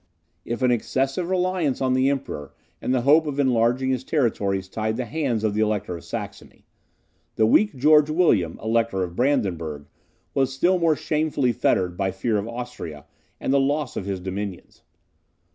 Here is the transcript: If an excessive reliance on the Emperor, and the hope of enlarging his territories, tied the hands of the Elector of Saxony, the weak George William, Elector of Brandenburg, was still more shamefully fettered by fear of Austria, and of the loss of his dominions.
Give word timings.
If 0.45 0.63
an 0.63 0.71
excessive 0.71 1.29
reliance 1.29 1.79
on 1.79 1.93
the 1.93 2.09
Emperor, 2.09 2.55
and 2.81 2.91
the 2.91 3.01
hope 3.03 3.27
of 3.27 3.39
enlarging 3.39 3.91
his 3.91 4.03
territories, 4.03 4.67
tied 4.67 4.97
the 4.97 5.05
hands 5.05 5.43
of 5.43 5.53
the 5.53 5.61
Elector 5.61 5.95
of 5.95 6.03
Saxony, 6.03 6.65
the 7.35 7.45
weak 7.45 7.75
George 7.77 8.09
William, 8.09 8.59
Elector 8.63 9.03
of 9.03 9.15
Brandenburg, 9.15 9.85
was 10.33 10.51
still 10.51 10.79
more 10.79 10.95
shamefully 10.95 11.51
fettered 11.51 11.97
by 11.97 12.09
fear 12.09 12.37
of 12.39 12.47
Austria, 12.49 13.05
and 13.39 13.53
of 13.53 13.59
the 13.61 13.67
loss 13.67 13.95
of 13.95 14.05
his 14.05 14.19
dominions. 14.19 14.81